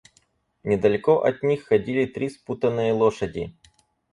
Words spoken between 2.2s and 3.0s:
спутанные